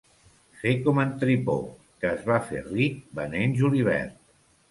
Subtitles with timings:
[0.61, 1.57] Fer com en Tripó,
[2.03, 4.19] que es va fer ric venent julivert.